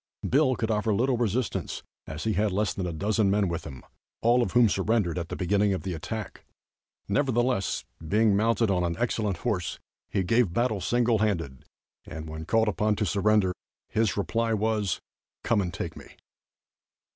[0.27, 3.83] Bill could offer little resistance, as he had less than a dozen men with him,
[4.23, 6.43] all of whom surrendered at the beginning of the attack.
[7.07, 9.77] Nevertheless, being mounted on an excellent horse,
[10.09, 11.65] he gave battle single handed,
[12.07, 13.53] and when called upon to surrender,
[13.89, 14.99] his reply was:
[15.43, 16.07] "Come and take me."